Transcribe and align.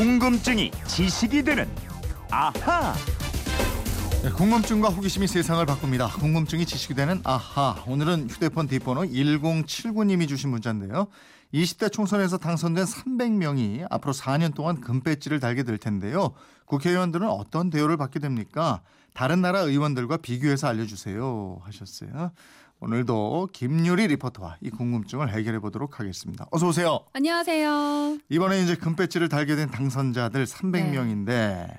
궁금증이 0.00 0.70
지식이 0.86 1.42
되는 1.42 1.68
아하. 2.30 2.94
네, 4.22 4.30
궁금증과 4.30 4.88
호기심이 4.88 5.26
세상을 5.26 5.66
바꿉니다. 5.66 6.08
궁금증이 6.08 6.64
지식이 6.64 6.94
되는 6.94 7.20
아하. 7.22 7.84
오늘은 7.86 8.30
휴대폰 8.30 8.66
뒷번호 8.66 9.02
1079님이 9.02 10.26
주신 10.26 10.48
문자인데요. 10.48 11.08
20대 11.52 11.92
총선에서 11.92 12.38
당선된 12.38 12.86
300명이 12.86 13.86
앞으로 13.90 14.14
4년 14.14 14.54
동안 14.54 14.80
금배지를 14.80 15.38
달게 15.38 15.64
될 15.64 15.76
텐데요. 15.76 16.32
국회의원들은 16.64 17.28
어떤 17.28 17.68
대우를 17.68 17.98
받게 17.98 18.20
됩니까? 18.20 18.80
다른 19.12 19.42
나라 19.42 19.60
의원들과 19.60 20.16
비교해서 20.16 20.66
알려주세요. 20.66 21.60
하셨어요. 21.62 22.30
오늘도 22.82 23.50
김유리 23.52 24.06
리포터와 24.06 24.56
이 24.62 24.70
궁금증을 24.70 25.30
해결해 25.30 25.58
보도록 25.58 26.00
하겠습니다. 26.00 26.46
어서 26.50 26.68
오세요. 26.68 27.00
안녕하세요. 27.12 28.18
이번에 28.30 28.62
이제 28.62 28.74
금배지를 28.74 29.28
달게 29.28 29.54
된 29.54 29.70
당선자들 29.70 30.46
300명인데 30.46 31.76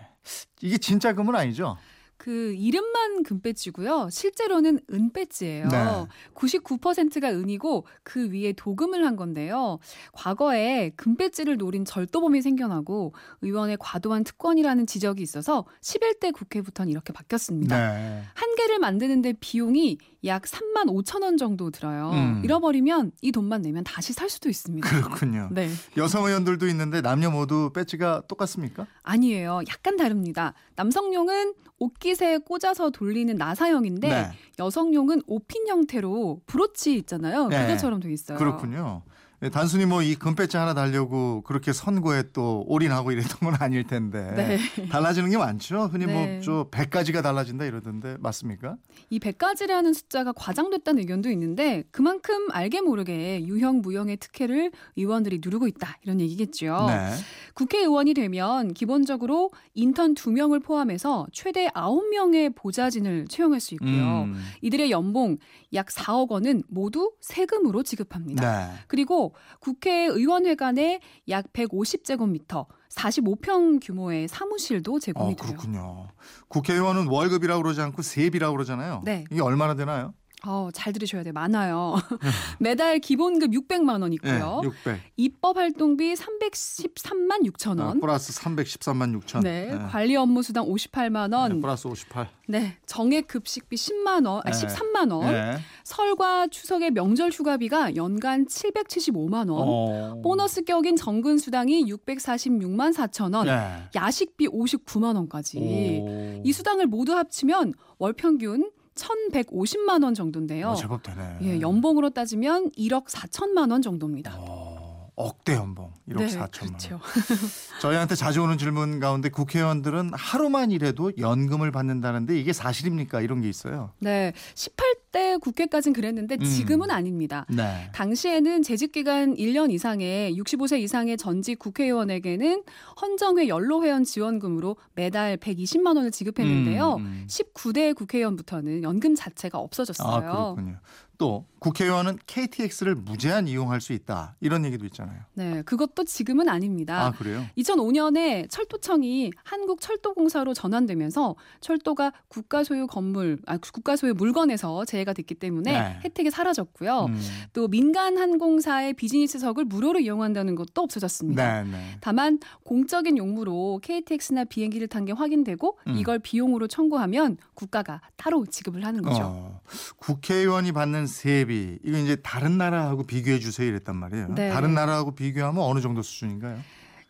이게 0.61 0.77
진짜 0.77 1.13
금은 1.13 1.35
아니죠? 1.35 1.75
그 2.17 2.53
이름만 2.53 3.23
금배지고요. 3.23 4.09
실제로는 4.11 4.81
은배지예요. 4.93 5.67
네. 5.69 6.05
99%가 6.35 7.31
은이고 7.31 7.87
그 8.03 8.31
위에 8.31 8.53
도금을 8.53 9.03
한 9.03 9.15
건데요. 9.15 9.79
과거에 10.11 10.91
금배지를 10.97 11.57
노린 11.57 11.83
절도범이 11.83 12.43
생겨나고 12.43 13.15
의원의 13.41 13.77
과도한 13.79 14.23
특권이라는 14.23 14.85
지적이 14.85 15.23
있어서 15.23 15.65
11대 15.81 16.31
국회부터는 16.31 16.91
이렇게 16.91 17.11
바뀌었습니다. 17.11 17.75
네. 17.75 18.21
한 18.35 18.55
개를 18.55 18.77
만드는데 18.77 19.33
비용이 19.39 19.97
약 20.23 20.43
3만 20.43 20.85
5천 20.85 21.23
원 21.23 21.37
정도 21.37 21.71
들어요. 21.71 22.11
음. 22.11 22.41
잃어버리면 22.43 23.11
이 23.21 23.31
돈만 23.31 23.63
내면 23.63 23.83
다시 23.83 24.13
살 24.13 24.29
수도 24.29 24.49
있습니다. 24.49 24.87
그렇군요. 24.87 25.49
네. 25.51 25.69
여성 25.97 26.25
의원들도 26.25 26.67
있는데 26.67 27.01
남녀 27.01 27.31
모두 27.31 27.71
배지가 27.73 28.23
똑같습니까? 28.27 28.85
아니에요. 29.01 29.61
약간 29.69 29.97
다릅니다. 29.97 30.53
남성용은 30.75 31.53
옷깃에 31.79 32.39
꽂아서 32.45 32.91
돌리는 32.91 33.35
나사형인데 33.35 34.07
네. 34.07 34.31
여성용은 34.59 35.23
옷핀 35.25 35.67
형태로 35.67 36.41
브로치 36.45 36.95
있잖아요. 36.97 37.47
네. 37.47 37.65
그것처럼 37.65 37.99
돼 37.99 38.11
있어요. 38.11 38.37
그렇군요. 38.37 39.01
예, 39.43 39.49
단순히 39.49 39.85
뭐 39.85 40.01
이 40.01 40.15
금배지 40.15 40.57
하나 40.57 40.73
달려고 40.73 41.41
그렇게 41.41 41.73
선거에 41.73 42.23
또 42.33 42.63
올인하고 42.67 43.11
이랬던 43.11 43.37
건 43.39 43.55
아닐 43.59 43.83
텐데 43.85 44.31
네. 44.77 44.87
달라지는 44.89 45.29
게 45.29 45.37
많죠. 45.37 45.89
흔히 45.91 46.05
네. 46.05 46.35
뭐저 46.35 46.69
100가지가 46.71 47.21
달라진다 47.21 47.65
이러던데 47.65 48.17
맞습니까? 48.19 48.77
이 49.09 49.19
100가지라는 49.19 49.93
숫자가 49.93 50.31
과장됐다는 50.33 50.99
의견도 51.01 51.29
있는데 51.31 51.83
그만큼 51.91 52.49
알게 52.51 52.81
모르게 52.81 53.45
유형 53.45 53.81
무형의 53.81 54.17
특혜를 54.17 54.71
의원들이 54.95 55.39
누르고 55.43 55.67
있다 55.67 55.97
이런 56.03 56.19
얘기겠죠. 56.19 56.85
네. 56.87 57.11
국회의원이 57.53 58.13
되면 58.13 58.73
기본적으로 58.73 59.51
인턴 59.73 60.15
2명을 60.15 60.63
포함해서 60.63 61.27
최대 61.31 61.67
9명의 61.69 62.55
보좌진을 62.55 63.27
채용할 63.27 63.59
수 63.59 63.75
있고요. 63.75 64.23
음. 64.23 64.41
이들의 64.61 64.89
연봉 64.91 65.37
약 65.73 65.87
4억 65.87 66.29
원은 66.31 66.63
모두 66.67 67.11
세금으로 67.21 67.83
지급합니다. 67.83 68.67
네. 68.67 68.73
그리고 68.87 69.30
국회의원회관에 69.59 70.99
약 71.29 71.51
150제곱미터, 71.53 72.67
45평 72.95 73.79
규모의 73.81 74.27
사무실도 74.27 74.99
제공이 74.99 75.33
어, 75.33 75.35
돼요. 75.35 75.47
그렇군요. 75.47 76.07
국회의원은 76.49 77.07
월급이라고 77.07 77.63
그러지 77.63 77.81
않고 77.81 78.01
세비라고 78.01 78.53
그러잖아요. 78.55 79.01
네. 79.05 79.23
이게 79.31 79.41
얼마나 79.41 79.75
되나요? 79.75 80.13
어, 80.45 80.69
잘 80.73 80.91
들으셔야 80.91 81.23
돼요. 81.23 81.33
많아요. 81.33 81.95
매달 82.59 82.99
기본급 82.99 83.51
600만 83.51 84.01
원 84.01 84.11
있고요. 84.13 84.61
네, 84.63 84.67
600. 84.67 85.01
입법 85.17 85.57
활동비 85.57 86.13
313만 86.15 87.45
6천 87.45 87.79
아, 87.79 87.85
원. 87.85 87.99
플러스 87.99 88.33
313만 88.33 89.21
6천. 89.21 89.43
네, 89.43 89.77
관리 89.91 90.15
업무 90.15 90.41
수당 90.41 90.65
58만 90.65 91.33
원. 91.33 91.53
네, 91.53 91.61
플러스 91.61 91.87
58. 91.87 92.27
네, 92.47 92.77
정액 92.87 93.27
급식비 93.27 93.75
10만 93.75 94.25
원, 94.27 94.41
아, 94.43 94.49
네. 94.49 94.51
13만 94.51 95.11
원. 95.11 95.31
네. 95.31 95.57
설과 95.83 96.47
추석의 96.47 96.91
명절 96.91 97.29
휴가비가 97.29 97.95
연간 97.95 98.45
775만 98.47 99.49
원. 99.51 99.67
어. 99.67 100.21
보너스 100.23 100.63
격인 100.63 100.95
정근 100.95 101.37
수당이 101.37 101.85
646만 101.85 102.93
4천 102.93 103.35
원. 103.35 103.45
네. 103.45 103.83
야식비 103.95 104.47
59만 104.47 105.15
원까지. 105.15 105.57
오. 105.59 106.41
이 106.43 106.51
수당을 106.51 106.87
모두 106.87 107.15
합치면 107.15 107.73
월 107.99 108.13
평균 108.13 108.71
1,150만 108.95 110.03
원 110.03 110.13
정도인데요. 110.13 110.69
어, 110.69 110.75
제법 110.75 111.03
되네. 111.03 111.37
예, 111.43 111.61
연봉으로 111.61 112.09
따지면 112.11 112.71
1억 112.71 113.05
4천만 113.07 113.71
원 113.71 113.81
정도입니다. 113.81 114.35
어, 114.37 115.09
억대 115.15 115.53
연봉 115.53 115.93
1억 116.09 116.17
네, 116.17 116.27
4천만 116.27 116.49
그렇죠. 116.67 116.93
원. 116.95 117.01
저희한테 117.81 118.15
자주 118.15 118.41
오는 118.41 118.57
질문 118.57 118.99
가운데 118.99 119.29
국회의원들은 119.29 120.11
하루만 120.13 120.71
일해도 120.71 121.13
연금을 121.17 121.71
받는다는데 121.71 122.37
이게 122.39 122.53
사실입니까? 122.53 123.21
이런 123.21 123.41
게 123.41 123.49
있어요. 123.49 123.91
네, 123.99 124.33
18 124.55 124.90
대 125.11 125.37
국회까지는 125.37 125.93
그랬는데 125.93 126.35
음. 126.35 126.43
지금은 126.43 126.89
아닙니다. 126.89 127.45
네. 127.49 127.89
당시에는 127.93 128.63
재직 128.63 128.91
기간 128.91 129.35
1년 129.35 129.71
이상의 129.71 130.35
65세 130.37 130.79
이상의 130.79 131.17
전직 131.17 131.59
국회의원에게는 131.59 132.63
헌정회 133.01 133.47
연로회원 133.47 134.03
지원금으로 134.03 134.77
매달 134.95 135.37
120만 135.37 135.97
원을 135.97 136.11
지급했는데요. 136.11 136.95
음, 136.95 137.05
음. 137.05 137.27
19대 137.27 137.93
국회의원부터는 137.95 138.83
연금 138.83 139.15
자체가 139.15 139.57
없어졌어요. 139.59 140.07
아, 140.07 140.21
그렇군요. 140.21 140.77
또 141.21 141.45
국회의원은 141.59 142.17
KTX를 142.25 142.95
무제한 142.95 143.47
이용할 143.47 143.79
수 143.81 143.93
있다. 143.93 144.35
이런 144.39 144.65
얘기도 144.65 144.83
있잖아요. 144.87 145.19
네, 145.35 145.61
그것도 145.61 146.05
지금은 146.05 146.49
아닙니다. 146.49 147.05
아, 147.05 147.11
그래요? 147.11 147.45
2005년에 147.55 148.49
철도청이 148.49 149.31
한국철도공사로 149.43 150.55
전환되면서 150.55 151.35
철도가 151.59 152.13
국가 152.27 152.63
소유 152.63 152.87
건물, 152.87 153.37
아, 153.45 153.57
국가 153.57 153.95
소유 153.95 154.15
물건에서 154.15 154.85
제외가 154.85 155.13
됐기 155.13 155.35
때문에 155.35 155.71
네. 155.71 155.99
혜택이 156.03 156.31
사라졌고요. 156.31 157.05
음. 157.05 157.21
또 157.53 157.67
민간 157.67 158.17
항공사의 158.17 158.93
비즈니스석을 158.93 159.65
무료로 159.65 159.99
이용한다는 159.99 160.55
것도 160.55 160.81
없어졌습니다. 160.81 161.61
네, 161.61 161.69
네. 161.69 161.97
다만 162.01 162.39
공적인 162.63 163.19
용무로 163.19 163.79
KTX나 163.83 164.45
비행기를 164.45 164.87
탄 164.87 165.05
게 165.05 165.11
확인되고 165.11 165.77
음. 165.87 165.95
이걸 165.97 166.17
비용으로 166.17 166.67
청구하면 166.67 167.37
국가가 167.53 168.01
따로 168.17 168.45
지급을 168.47 168.83
하는 168.85 169.03
거죠. 169.03 169.21
어, 169.23 169.61
국회의원이 169.97 170.71
받는 170.71 171.07
세비 171.11 171.79
이거 171.83 171.97
이제 171.97 172.15
다른 172.17 172.57
나라하고 172.57 173.03
비교해 173.03 173.39
주세요 173.39 173.67
이랬단 173.67 173.95
말이에요. 173.95 174.27
네. 174.29 174.49
다른 174.49 174.73
나라하고 174.73 175.13
비교하면 175.13 175.63
어느 175.63 175.79
정도 175.79 176.01
수준인가요? 176.01 176.59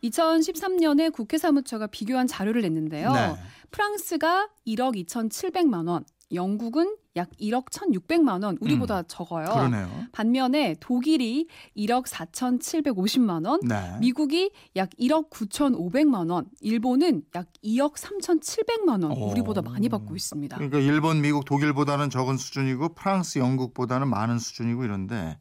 2013년에 0.04 1.14
국회 1.14 1.38
사무처가 1.38 1.88
비교한 1.88 2.28
자료를 2.28 2.62
냈는데요. 2.64 3.14
네. 3.14 3.36
프랑스가 3.70 4.50
1억 4.68 4.96
2,700만 5.06 5.88
원, 5.88 6.04
영국은 6.34 6.96
약 7.18 7.30
1억 7.42 7.66
1,600만 7.66 8.44
원, 8.44 8.58
우리보다 8.62 9.04
적어요. 9.04 9.48
음. 9.48 9.54
그러네요. 9.54 9.90
반면에 10.12 10.76
독일이 10.80 11.48
1억 11.76 12.08
4,750만 12.08 13.46
원, 13.46 13.60
네. 13.64 13.98
미국이 14.00 14.52
약 14.78 14.90
1억 14.92 15.30
9,500만 15.30 16.32
원, 16.32 16.46
일본은 16.62 17.24
약 17.36 17.48
2억 17.64 17.96
3,700만 17.96 19.04
원, 19.04 19.12
오. 19.12 19.32
우리보다 19.32 19.62
많이 19.62 19.90
받고 19.90 20.16
있습니다. 20.16 20.56
그러니까 20.56 20.80
일본, 20.80 21.22
미국, 21.22 21.44
독일보다는 21.46 22.10
적은 22.10 22.38
수준이고 22.38 22.94
프랑스, 22.94 23.40
영국보다는 23.40 24.08
많은 24.08 24.40
수준이고 24.40 24.86
이런데 24.86 25.38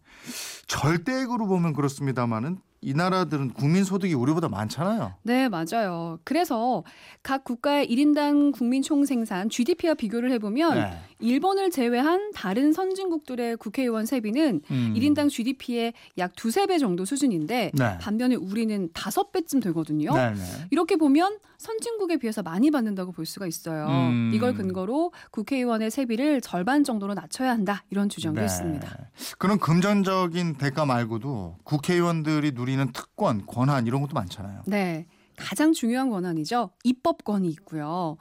절대액으로 0.66 1.46
보면 1.46 1.72
그렇습니다만은 1.72 2.58
이 2.82 2.94
나라들은 2.94 3.50
국민 3.50 3.84
소득이 3.84 4.14
우리보다 4.14 4.48
많잖아요. 4.48 5.14
네, 5.22 5.48
맞아요. 5.50 6.18
그래서 6.24 6.82
각 7.22 7.44
국가의 7.44 7.86
1인당 7.88 8.52
국민 8.52 8.80
총생산 8.80 9.50
GDP와 9.50 9.94
비교를 9.94 10.32
해보면 10.32 10.74
네. 10.74 10.98
일본을 11.18 11.70
제외한 11.70 12.30
다른 12.32 12.72
선진국들의 12.72 13.58
국회의원 13.58 14.06
세비는 14.06 14.62
음. 14.70 14.94
1인당 14.96 15.28
GDP의 15.28 15.92
약 16.16 16.34
두세 16.36 16.66
배 16.66 16.78
정도 16.78 17.04
수준인데 17.04 17.72
네. 17.74 17.98
반면에 17.98 18.34
우리는 18.36 18.88
다섯 18.94 19.30
배쯤 19.30 19.60
되거든요. 19.60 20.14
네, 20.14 20.32
네. 20.32 20.42
이렇게 20.70 20.96
보면 20.96 21.38
선진국에 21.58 22.16
비해서 22.16 22.42
많이 22.42 22.70
받는다고 22.70 23.12
볼 23.12 23.26
수가 23.26 23.46
있어요. 23.46 23.86
음. 23.88 24.30
이걸 24.32 24.54
근거로 24.54 25.12
국회의원의 25.30 25.90
세비를 25.90 26.40
절반 26.40 26.84
정도로 26.84 27.12
낮춰야 27.12 27.50
한다 27.50 27.84
이런 27.90 28.08
주장도 28.08 28.40
네. 28.40 28.46
있습니다. 28.46 28.88
그런 29.36 29.58
금전적인 29.58 30.54
대가 30.54 30.86
말고도 30.86 31.58
국회의원들이 31.64 32.52
누리 32.52 32.69
는 32.76 32.92
특권, 32.92 33.44
권한 33.46 33.86
이런 33.86 34.00
것도 34.00 34.14
많잖아요. 34.14 34.62
네, 34.66 35.06
가장 35.36 35.72
중요한 35.72 36.10
권한이죠. 36.10 36.70
입법권이 36.84 37.48
있고요. 37.48 38.16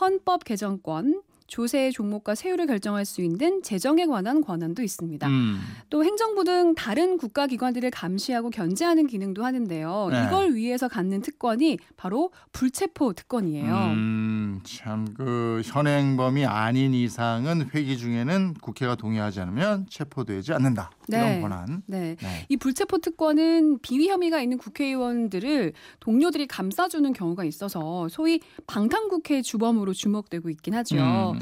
헌법 0.00 0.44
개정권, 0.44 1.22
조세의 1.48 1.92
종목과 1.92 2.34
세율을 2.34 2.66
결정할 2.66 3.04
수 3.04 3.22
있는 3.22 3.62
재정에 3.62 4.06
관한 4.06 4.42
권한도 4.42 4.82
있습니다. 4.82 5.26
음. 5.26 5.58
또 5.90 6.04
행정부 6.04 6.44
등 6.44 6.74
다른 6.74 7.16
국가기관들을 7.16 7.90
감시하고 7.90 8.50
견제하는 8.50 9.06
기능도 9.06 9.44
하는데요. 9.44 10.08
네. 10.10 10.24
이걸 10.26 10.54
위해서 10.54 10.88
갖는 10.88 11.22
특권이 11.22 11.78
바로 11.96 12.30
불체포 12.52 13.14
특권이에요. 13.14 13.74
음, 13.74 14.37
참 14.64 15.08
그 15.18 15.62
현행범이 15.64 16.46
아닌 16.46 16.94
이상은 16.94 17.70
회기 17.74 17.98
중에는 17.98 18.54
국회가 18.60 18.94
동의하지 18.94 19.40
않으면 19.40 19.86
체포되지 19.88 20.52
않는다. 20.52 20.90
이런 21.08 21.22
네. 21.22 21.40
권한. 21.40 21.82
네. 21.86 22.16
네. 22.20 22.46
이 22.48 22.56
불체포 22.56 22.98
특권은 22.98 23.80
비위 23.80 24.08
혐의가 24.08 24.40
있는 24.40 24.58
국회의원들을 24.58 25.72
동료들이 26.00 26.46
감싸주는 26.46 27.12
경우가 27.12 27.44
있어서 27.44 28.08
소위 28.08 28.40
방탄 28.66 29.08
국회 29.08 29.42
주범으로 29.42 29.92
주목되고 29.92 30.50
있긴 30.50 30.74
하죠. 30.74 31.32
음. 31.34 31.40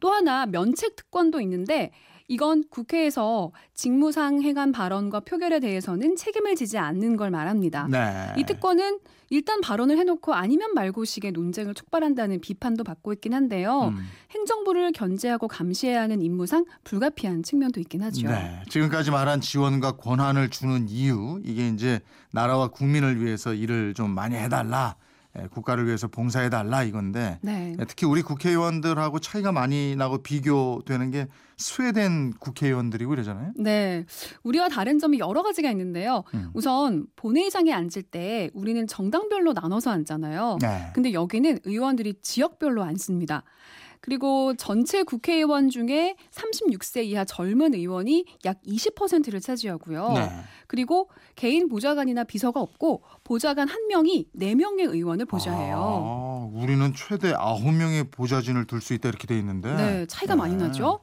또 0.00 0.10
하나 0.10 0.46
면책 0.46 0.96
특권도 0.96 1.40
있는데 1.42 1.92
이건 2.28 2.64
국회에서 2.68 3.52
직무상 3.74 4.42
행한 4.42 4.72
발언과 4.72 5.20
표결에 5.20 5.60
대해서는 5.60 6.16
책임을 6.16 6.56
지지 6.56 6.78
않는 6.78 7.16
걸 7.16 7.30
말합니다. 7.30 7.88
네. 7.90 8.32
이 8.36 8.44
특권은 8.44 8.98
일단 9.30 9.62
발언을 9.62 9.96
해놓고 9.96 10.34
아니면 10.34 10.74
말고식의 10.74 11.32
논쟁을 11.32 11.72
촉발한다는 11.72 12.40
비판도 12.42 12.84
받고 12.84 13.14
있긴 13.14 13.32
한데요. 13.32 13.92
음. 13.94 14.06
행정부를 14.30 14.92
견제하고 14.92 15.48
감시해야 15.48 16.02
하는 16.02 16.20
임무상 16.20 16.66
불가피한 16.84 17.42
측면도 17.42 17.80
있긴 17.80 18.02
하죠. 18.02 18.28
네. 18.28 18.62
지금까지 18.68 19.10
말한 19.10 19.40
지원과 19.40 19.92
권한을 19.92 20.50
주는 20.50 20.86
이유 20.88 21.40
이게 21.44 21.68
이제 21.68 22.00
나라와 22.30 22.68
국민을 22.68 23.24
위해서 23.24 23.54
일을 23.54 23.94
좀 23.94 24.10
많이 24.10 24.36
해달라. 24.36 24.96
예, 25.38 25.46
국가를 25.46 25.86
위해서 25.86 26.08
봉사해 26.08 26.50
달라 26.50 26.82
이건데 26.82 27.38
네. 27.42 27.74
예, 27.78 27.84
특히 27.86 28.06
우리 28.06 28.22
국회의원들하고 28.22 29.18
차이가 29.18 29.50
많이 29.50 29.96
나고 29.96 30.18
비교되는 30.18 31.10
게 31.10 31.26
스웨덴 31.56 32.32
국회의원들이고 32.38 33.14
이러잖아요. 33.14 33.52
네. 33.56 34.04
우리와 34.42 34.68
다른 34.68 34.98
점이 34.98 35.18
여러 35.20 35.42
가지가 35.42 35.70
있는데요. 35.70 36.24
음. 36.34 36.50
우선 36.52 37.06
본회의장에 37.16 37.72
앉을 37.72 38.02
때 38.10 38.50
우리는 38.52 38.86
정당별로 38.86 39.52
나눠서 39.52 39.90
앉잖아요. 39.90 40.58
네. 40.60 40.90
근데 40.94 41.12
여기는 41.12 41.60
의원들이 41.64 42.14
지역별로 42.20 42.82
앉습니다. 42.82 43.44
그리고 44.02 44.52
전체 44.56 45.04
국회의원 45.04 45.70
중에 45.70 46.16
36세 46.32 47.04
이하 47.04 47.24
젊은 47.24 47.72
의원이 47.72 48.26
약 48.44 48.60
20%를 48.66 49.40
차지하고요. 49.40 50.12
네. 50.14 50.28
그리고 50.66 51.08
개인 51.36 51.68
보좌관이나 51.68 52.24
비서가 52.24 52.60
없고 52.60 53.02
보좌관 53.22 53.68
한 53.68 53.86
명이 53.86 54.28
4명의 54.36 54.90
의원을 54.90 55.24
보좌해요. 55.26 55.76
아, 55.78 56.50
우리는 56.52 56.92
최대 56.94 57.32
9명의 57.32 58.10
보좌진을 58.10 58.66
둘 58.66 58.80
수 58.82 58.92
있다 58.92 59.08
이렇게 59.08 59.28
돼 59.28 59.38
있는데. 59.38 59.72
네, 59.76 60.06
차이가 60.06 60.34
많이 60.34 60.56
네. 60.56 60.64
나죠. 60.64 61.00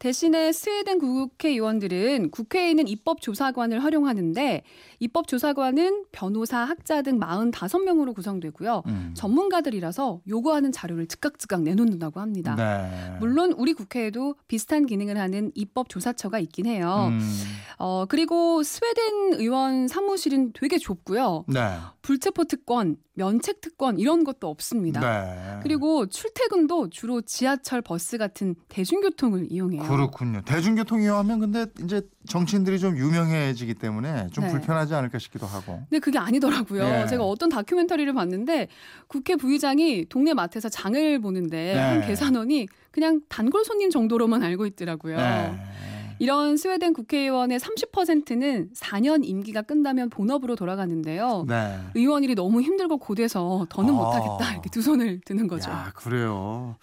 대신에 0.00 0.50
스웨덴 0.50 0.98
국회의원들은 0.98 2.30
국회에 2.30 2.70
있는 2.70 2.88
입법조사관을 2.88 3.84
활용하는데 3.84 4.62
입법조사관은 4.98 6.06
변호사, 6.10 6.60
학자 6.60 7.02
등 7.02 7.20
45명으로 7.20 8.14
구성되고요. 8.14 8.82
음. 8.86 9.12
전문가들이라서 9.14 10.22
요구하는 10.26 10.72
자료를 10.72 11.06
즉각즉각 11.06 11.62
내놓는다고 11.62 12.18
합니다. 12.18 12.54
네. 12.56 13.18
물론 13.20 13.52
우리 13.52 13.74
국회에도 13.74 14.36
비슷한 14.48 14.86
기능을 14.86 15.18
하는 15.18 15.52
입법조사처가 15.54 16.38
있긴 16.38 16.64
해요. 16.64 17.08
음. 17.10 17.20
어, 17.76 18.06
그리고 18.08 18.62
스웨덴 18.62 19.34
의원 19.34 19.86
사무실은 19.86 20.52
되게 20.54 20.78
좁고요. 20.78 21.44
네. 21.46 21.76
불체포 22.02 22.44
특권, 22.44 22.96
면책 23.14 23.60
특권 23.60 23.98
이런 23.98 24.24
것도 24.24 24.48
없습니다. 24.48 25.00
네. 25.00 25.60
그리고 25.62 26.06
출퇴근도 26.06 26.88
주로 26.90 27.20
지하철, 27.20 27.82
버스 27.82 28.16
같은 28.16 28.54
대중교통을 28.68 29.48
이용해요. 29.50 29.82
그렇군요. 29.82 30.40
대중교통 30.44 31.02
이용하면 31.02 31.40
근데 31.40 31.66
이제 31.84 32.02
정치인들이 32.26 32.78
좀 32.78 32.96
유명해지기 32.96 33.74
때문에 33.74 34.28
좀 34.32 34.44
네. 34.44 34.50
불편하지 34.50 34.94
않을까 34.94 35.18
싶기도 35.18 35.46
하고. 35.46 35.82
근데 35.90 35.98
그게 35.98 36.18
아니더라고요. 36.18 36.84
네. 36.84 37.06
제가 37.06 37.24
어떤 37.24 37.50
다큐멘터리를 37.50 38.10
봤는데 38.12 38.68
국회 39.06 39.36
부의장이 39.36 40.06
동네 40.08 40.32
마트에서 40.32 40.68
장을 40.68 41.18
보는데 41.20 41.74
네. 41.74 41.80
한 41.80 42.00
계산원이 42.00 42.68
그냥 42.90 43.20
단골 43.28 43.64
손님 43.64 43.90
정도로만 43.90 44.42
알고 44.42 44.66
있더라고요. 44.66 45.16
네. 46.20 46.24
이런 46.24 46.56
스웨덴 46.56 46.92
국회의원의 46.92 47.58
30%는 47.58 48.70
4년 48.74 49.24
임기가 49.24 49.62
끝나면 49.62 50.10
본업으로 50.10 50.54
돌아가는데요. 50.54 51.46
네. 51.48 51.78
의원 51.94 52.22
일이 52.24 52.34
너무 52.34 52.60
힘들고 52.60 52.98
고돼서 52.98 53.66
더는 53.70 53.94
아. 53.94 53.96
못하겠다 53.96 54.52
이렇게 54.52 54.68
두 54.70 54.82
손을 54.82 55.20
드는 55.24 55.48
거죠. 55.48 55.70
야, 55.70 55.92
그래요. 55.96 56.76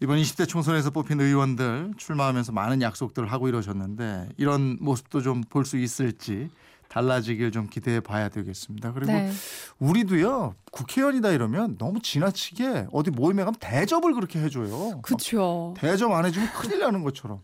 이번 0.00 0.18
20대 0.18 0.48
총선에서 0.48 0.90
뽑힌 0.90 1.20
의원들 1.20 1.92
출마하면서 1.96 2.50
많은 2.52 2.82
약속들을 2.82 3.30
하고 3.30 3.48
이러셨는데 3.48 4.30
이런 4.36 4.76
모습도 4.80 5.20
좀 5.20 5.42
볼 5.48 5.64
수 5.64 5.76
있을지 5.78 6.50
달라지길 6.92 7.52
좀 7.52 7.68
기대해 7.68 8.00
봐야 8.00 8.28
되겠습니다. 8.28 8.92
그리고 8.92 9.12
네. 9.12 9.32
우리도요 9.78 10.54
국회의원이다 10.72 11.30
이러면 11.30 11.78
너무 11.78 12.02
지나치게 12.02 12.88
어디 12.92 13.10
모임에 13.10 13.44
가면 13.44 13.54
대접을 13.60 14.12
그렇게 14.12 14.40
해줘요. 14.40 15.00
그렇죠. 15.00 15.72
대접 15.78 16.12
안 16.12 16.26
해주면 16.26 16.52
큰일 16.52 16.80
나는 16.80 17.02
것처럼 17.02 17.40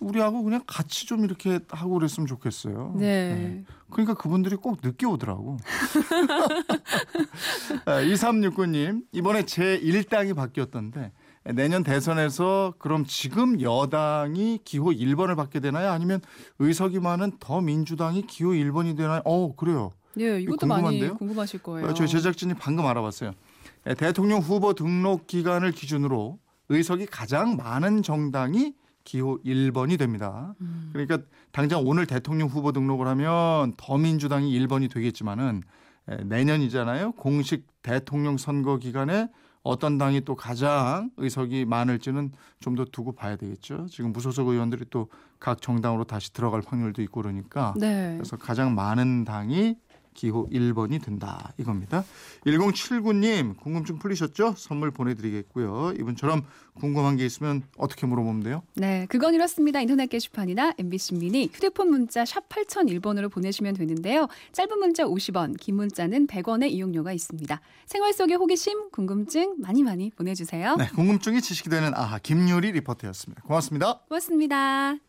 우리하고 0.00 0.42
그냥 0.42 0.62
같이 0.66 1.04
좀 1.04 1.24
이렇게 1.24 1.60
하고 1.68 1.92
그랬으면 1.92 2.26
좋겠어요. 2.26 2.94
네. 2.96 3.64
그러니까 3.90 4.14
그분들이 4.14 4.56
꼭 4.56 4.78
늦게 4.82 5.04
오더라고. 5.04 5.58
2369님, 7.84 9.02
이번에 9.12 9.44
제 9.44 9.78
1당이 9.78 10.34
바뀌었던데 10.34 11.12
내년 11.54 11.82
대선에서 11.82 12.74
그럼 12.78 13.04
지금 13.04 13.60
여당이 13.60 14.60
기호 14.64 14.86
1번을 14.86 15.36
받게 15.36 15.60
되나요? 15.60 15.90
아니면 15.90 16.20
의석이 16.58 17.00
많은 17.00 17.32
더 17.38 17.60
민주당이 17.60 18.26
기호 18.26 18.50
1번이 18.50 18.96
되나요? 18.96 19.22
어, 19.24 19.54
그래요. 19.54 19.92
네, 20.14 20.40
이것도 20.40 20.66
궁금한데요? 20.66 21.08
많이 21.08 21.18
궁금하실 21.18 21.62
거예요. 21.62 21.88
어, 21.88 21.94
저희 21.94 22.08
제작진이 22.08 22.54
방금 22.54 22.86
알아봤어요. 22.86 23.32
예, 23.88 23.94
대통령 23.94 24.40
후보 24.40 24.72
등록 24.72 25.26
기간을 25.26 25.72
기준으로 25.72 26.38
의석이 26.68 27.06
가장 27.06 27.56
많은 27.56 28.02
정당이 28.02 28.74
기호 29.04 29.38
1번이 29.44 29.98
됩니다. 29.98 30.54
음. 30.60 30.90
그러니까 30.92 31.18
당장 31.52 31.82
오늘 31.86 32.06
대통령 32.06 32.48
후보 32.48 32.72
등록을 32.72 33.06
하면 33.06 33.74
더민주당이 33.76 34.50
1번이 34.58 34.90
되겠지만은 34.92 35.62
에, 36.08 36.16
내년이잖아요. 36.24 37.12
공식 37.12 37.66
대통령 37.82 38.36
선거 38.36 38.78
기간에 38.78 39.28
어떤 39.66 39.98
당이 39.98 40.22
또 40.22 40.34
가장 40.34 41.10
의석이 41.16 41.64
많을지는 41.66 42.32
좀 42.60 42.76
더 42.76 42.84
두고 42.84 43.12
봐야 43.12 43.36
되겠죠. 43.36 43.86
지금 43.90 44.12
무소속 44.12 44.48
의원들이 44.48 44.86
또 44.90 45.08
각 45.38 45.60
정당으로 45.60 46.04
다시 46.04 46.32
들어갈 46.32 46.62
확률도 46.66 47.02
있고 47.02 47.20
그러니까 47.22 47.74
네. 47.76 48.14
그래서 48.16 48.36
가장 48.36 48.74
많은 48.74 49.24
당이 49.24 49.76
기호 50.16 50.48
1번이 50.50 51.02
된다 51.04 51.52
이겁니다. 51.58 52.04
1079님 52.46 53.56
궁금증 53.58 53.98
풀리셨죠? 53.98 54.54
선물 54.56 54.90
보내드리겠고요. 54.90 55.92
이분처럼 56.00 56.44
궁금한 56.74 57.16
게 57.16 57.24
있으면 57.24 57.62
어떻게 57.76 58.06
물어보면 58.06 58.42
돼요? 58.42 58.62
네, 58.74 59.06
그건 59.08 59.34
이렇습니다. 59.34 59.80
인터넷 59.80 60.06
게시판이나 60.08 60.74
MBC 60.78 61.14
미니 61.14 61.48
휴대폰 61.52 61.90
문자 61.90 62.24
샵 62.24 62.48
8001번으로 62.48 63.30
보내시면 63.30 63.74
되는데요. 63.74 64.28
짧은 64.52 64.78
문자 64.78 65.04
50원, 65.04 65.56
긴 65.58 65.76
문자는 65.76 66.26
100원의 66.26 66.70
이용료가 66.70 67.12
있습니다. 67.12 67.60
생활 67.86 68.12
속의 68.12 68.36
호기심, 68.36 68.90
궁금증 68.90 69.54
많이 69.58 69.82
많이 69.82 70.10
보내주세요. 70.10 70.76
네, 70.76 70.88
궁금증이 70.94 71.40
지식이 71.40 71.70
되는 71.70 71.92
아하 71.94 72.18
김유리 72.18 72.72
리포터였습니다. 72.72 73.42
고맙습니다. 73.42 74.00
고맙습니다. 74.08 75.06